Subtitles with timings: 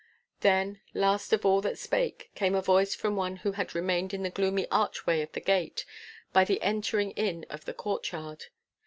[0.39, 4.23] Then, last of all that spake, came a voice from one who had remained in
[4.23, 5.85] the gloomy archway of the gate,
[6.33, 8.45] by the entering in of the courtyard.